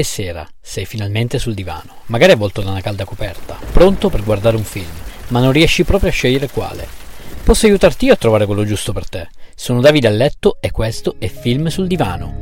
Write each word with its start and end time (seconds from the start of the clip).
è 0.00 0.02
sera, 0.02 0.44
sei 0.60 0.86
finalmente 0.86 1.38
sul 1.38 1.54
divano, 1.54 1.98
magari 2.06 2.32
avvolto 2.32 2.62
da 2.62 2.70
una 2.70 2.80
calda 2.80 3.04
coperta, 3.04 3.56
pronto 3.70 4.08
per 4.08 4.24
guardare 4.24 4.56
un 4.56 4.64
film, 4.64 4.90
ma 5.28 5.38
non 5.38 5.52
riesci 5.52 5.84
proprio 5.84 6.10
a 6.10 6.12
scegliere 6.12 6.48
quale. 6.48 6.84
Posso 7.44 7.66
aiutarti 7.66 8.06
io 8.06 8.14
a 8.14 8.16
trovare 8.16 8.44
quello 8.44 8.64
giusto 8.64 8.92
per 8.92 9.08
te. 9.08 9.28
Sono 9.54 9.80
Davide 9.80 10.08
a 10.08 10.10
letto 10.10 10.56
e 10.60 10.72
questo 10.72 11.14
è 11.20 11.28
Film 11.28 11.68
sul 11.68 11.86
divano. 11.86 12.34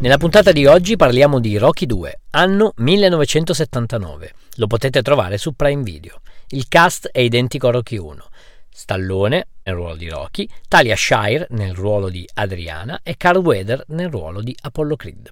Nella 0.00 0.18
puntata 0.18 0.52
di 0.52 0.66
oggi 0.66 0.96
parliamo 0.96 1.40
di 1.40 1.56
Rocky 1.56 1.86
2, 1.86 2.20
anno 2.30 2.74
1979. 2.76 4.34
Lo 4.56 4.66
potete 4.66 5.00
trovare 5.00 5.38
su 5.38 5.54
Prime 5.54 5.82
Video. 5.82 6.20
Il 6.48 6.68
cast 6.68 7.08
è 7.10 7.20
identico 7.20 7.68
a 7.68 7.70
Rocky 7.70 7.96
1. 7.96 8.22
Stallone 8.78 9.48
nel 9.64 9.74
ruolo 9.74 9.96
di 9.96 10.08
Rocky, 10.08 10.48
Talia 10.68 10.94
Shire 10.94 11.48
nel 11.50 11.74
ruolo 11.74 12.08
di 12.08 12.24
Adriana 12.34 13.00
e 13.02 13.16
Carl 13.16 13.38
Weather 13.38 13.82
nel 13.88 14.08
ruolo 14.08 14.40
di 14.40 14.56
Apollo 14.60 14.94
Creed. 14.94 15.28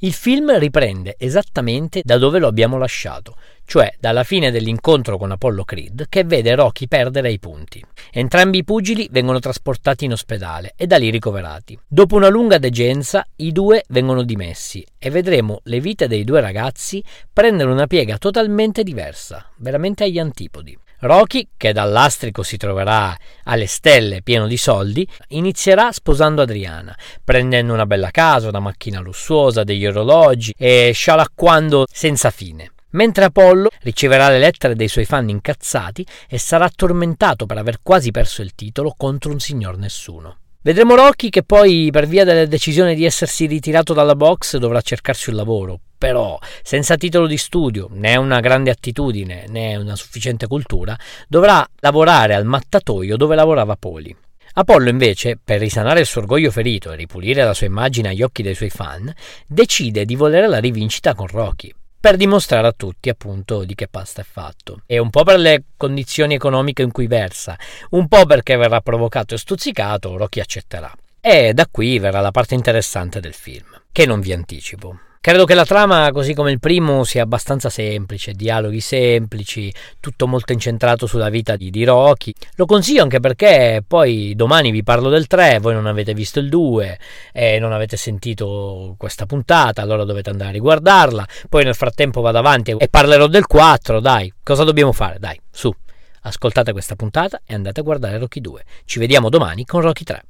Il 0.00 0.12
film 0.12 0.58
riprende 0.58 1.14
esattamente 1.16 2.02
da 2.04 2.18
dove 2.18 2.40
lo 2.40 2.48
abbiamo 2.48 2.76
lasciato, 2.76 3.36
cioè 3.64 3.94
dalla 4.00 4.24
fine 4.24 4.50
dell'incontro 4.50 5.16
con 5.16 5.30
Apollo 5.30 5.62
Creed 5.62 6.06
che 6.08 6.24
vede 6.24 6.56
Rocky 6.56 6.88
perdere 6.88 7.30
i 7.30 7.38
punti. 7.38 7.80
Entrambi 8.10 8.58
i 8.58 8.64
pugili 8.64 9.06
vengono 9.12 9.38
trasportati 9.38 10.04
in 10.04 10.12
ospedale 10.12 10.72
e 10.76 10.88
da 10.88 10.96
lì 10.96 11.08
ricoverati. 11.10 11.78
Dopo 11.86 12.16
una 12.16 12.28
lunga 12.28 12.58
degenza 12.58 13.24
i 13.36 13.52
due 13.52 13.84
vengono 13.90 14.24
dimessi 14.24 14.84
e 14.98 15.08
vedremo 15.10 15.60
le 15.62 15.78
vite 15.78 16.08
dei 16.08 16.24
due 16.24 16.40
ragazzi 16.40 17.00
prendere 17.32 17.70
una 17.70 17.86
piega 17.86 18.18
totalmente 18.18 18.82
diversa, 18.82 19.48
veramente 19.58 20.02
agli 20.02 20.18
antipodi. 20.18 20.76
Rocky, 21.00 21.50
che 21.56 21.72
dall'astrico 21.72 22.42
si 22.42 22.56
troverà 22.56 23.16
alle 23.44 23.66
stelle 23.66 24.22
pieno 24.22 24.48
di 24.48 24.56
soldi, 24.56 25.06
inizierà 25.28 25.92
sposando 25.92 26.42
Adriana, 26.42 26.96
prendendo 27.22 27.72
una 27.72 27.86
bella 27.86 28.10
casa, 28.10 28.48
una 28.48 28.58
macchina 28.58 28.98
lussuosa, 28.98 29.62
degli 29.62 29.86
orologi 29.86 30.52
e 30.58 30.90
scialacquando 30.92 31.86
senza 31.88 32.30
fine. 32.30 32.72
Mentre 32.90 33.26
Apollo 33.26 33.68
riceverà 33.82 34.28
le 34.28 34.38
lettere 34.38 34.74
dei 34.74 34.88
suoi 34.88 35.04
fan 35.04 35.28
incazzati 35.28 36.04
e 36.28 36.38
sarà 36.38 36.68
tormentato 36.74 37.46
per 37.46 37.58
aver 37.58 37.78
quasi 37.80 38.10
perso 38.10 38.42
il 38.42 38.54
titolo 38.56 38.94
contro 38.96 39.30
un 39.30 39.38
signor 39.38 39.76
nessuno. 39.76 40.38
Vedremo 40.68 40.96
Rocky 40.96 41.30
che 41.30 41.44
poi, 41.44 41.88
per 41.90 42.06
via 42.06 42.24
della 42.24 42.44
decisione 42.44 42.94
di 42.94 43.06
essersi 43.06 43.46
ritirato 43.46 43.94
dalla 43.94 44.14
box, 44.14 44.58
dovrà 44.58 44.82
cercarsi 44.82 45.30
un 45.30 45.36
lavoro. 45.36 45.80
Però, 45.96 46.38
senza 46.62 46.98
titolo 46.98 47.26
di 47.26 47.38
studio, 47.38 47.88
né 47.90 48.16
una 48.16 48.40
grande 48.40 48.68
attitudine, 48.68 49.46
né 49.48 49.76
una 49.76 49.96
sufficiente 49.96 50.46
cultura, 50.46 50.94
dovrà 51.26 51.66
lavorare 51.76 52.34
al 52.34 52.44
mattatoio 52.44 53.16
dove 53.16 53.34
lavorava 53.34 53.76
Poli. 53.76 54.14
Apollo 54.52 54.90
invece, 54.90 55.38
per 55.42 55.58
risanare 55.58 56.00
il 56.00 56.06
suo 56.06 56.20
orgoglio 56.20 56.50
ferito 56.50 56.92
e 56.92 56.96
ripulire 56.96 57.44
la 57.44 57.54
sua 57.54 57.66
immagine 57.66 58.10
agli 58.10 58.22
occhi 58.22 58.42
dei 58.42 58.54
suoi 58.54 58.68
fan, 58.68 59.10
decide 59.46 60.04
di 60.04 60.16
volere 60.16 60.48
la 60.48 60.58
rivincita 60.58 61.14
con 61.14 61.28
Rocky 61.28 61.72
per 62.00 62.16
dimostrare 62.16 62.66
a 62.66 62.74
tutti 62.76 63.08
appunto 63.08 63.64
di 63.64 63.74
che 63.74 63.88
pasta 63.88 64.22
è 64.22 64.24
fatto. 64.24 64.82
E 64.86 64.98
un 64.98 65.10
po' 65.10 65.24
per 65.24 65.38
le 65.38 65.64
condizioni 65.76 66.34
economiche 66.34 66.82
in 66.82 66.92
cui 66.92 67.06
versa, 67.06 67.58
un 67.90 68.08
po' 68.08 68.24
perché 68.26 68.56
verrà 68.56 68.80
provocato 68.80 69.34
e 69.34 69.38
stuzzicato, 69.38 70.16
Rocky 70.16 70.40
accetterà. 70.40 70.92
E 71.20 71.52
da 71.52 71.66
qui 71.70 71.98
verrà 71.98 72.20
la 72.20 72.30
parte 72.30 72.54
interessante 72.54 73.20
del 73.20 73.34
film, 73.34 73.66
che 73.90 74.06
non 74.06 74.20
vi 74.20 74.32
anticipo. 74.32 75.00
Credo 75.20 75.44
che 75.44 75.54
la 75.54 75.64
trama, 75.64 76.12
così 76.12 76.32
come 76.32 76.52
il 76.52 76.60
primo, 76.60 77.02
sia 77.02 77.24
abbastanza 77.24 77.68
semplice, 77.68 78.32
dialoghi 78.32 78.80
semplici, 78.80 79.72
tutto 79.98 80.28
molto 80.28 80.52
incentrato 80.52 81.06
sulla 81.06 81.28
vita 81.28 81.56
di, 81.56 81.70
di 81.70 81.84
Rocky. 81.84 82.32
Lo 82.54 82.66
consiglio 82.66 83.02
anche 83.02 83.18
perché 83.18 83.82
poi 83.86 84.34
domani 84.36 84.70
vi 84.70 84.84
parlo 84.84 85.08
del 85.08 85.26
3, 85.26 85.58
voi 85.58 85.74
non 85.74 85.86
avete 85.86 86.14
visto 86.14 86.38
il 86.38 86.48
2 86.48 86.98
e 87.32 87.58
non 87.58 87.72
avete 87.72 87.96
sentito 87.96 88.94
questa 88.96 89.26
puntata, 89.26 89.82
allora 89.82 90.04
dovete 90.04 90.30
andare 90.30 90.50
a 90.50 90.52
riguardarla. 90.52 91.26
Poi 91.48 91.64
nel 91.64 91.74
frattempo 91.74 92.20
vado 92.20 92.38
avanti 92.38 92.74
e 92.78 92.88
parlerò 92.88 93.26
del 93.26 93.46
4, 93.46 93.98
dai, 94.00 94.32
cosa 94.44 94.62
dobbiamo 94.62 94.92
fare? 94.92 95.18
Dai, 95.18 95.38
su, 95.50 95.74
ascoltate 96.22 96.70
questa 96.70 96.94
puntata 96.94 97.40
e 97.44 97.54
andate 97.54 97.80
a 97.80 97.82
guardare 97.82 98.18
Rocky 98.18 98.40
2. 98.40 98.64
Ci 98.84 99.00
vediamo 99.00 99.30
domani 99.30 99.64
con 99.64 99.80
Rocky 99.80 100.04
3. 100.04 100.22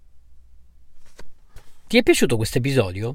Ti 1.87 1.99
è 1.99 2.03
piaciuto 2.03 2.37
questo 2.37 2.57
episodio? 2.57 3.15